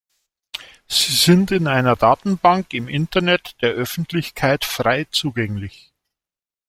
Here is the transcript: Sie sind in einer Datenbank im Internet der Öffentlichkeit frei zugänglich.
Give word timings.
Sie 0.87 1.11
sind 1.11 1.51
in 1.51 1.67
einer 1.67 1.95
Datenbank 1.95 2.73
im 2.73 2.87
Internet 2.87 3.61
der 3.61 3.69
Öffentlichkeit 3.73 4.65
frei 4.65 5.03
zugänglich. 5.11 5.93